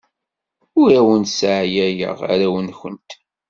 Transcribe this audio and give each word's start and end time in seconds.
Ur 0.81 0.89
awent-sseɛyayeɣ 0.99 2.17
arraw-nwent. 2.31 3.09